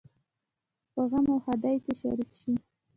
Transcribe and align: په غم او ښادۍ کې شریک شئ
په 0.93 1.01
غم 1.09 1.25
او 1.33 1.37
ښادۍ 1.43 1.75
کې 1.83 1.93
شریک 2.01 2.31
شئ 2.39 2.53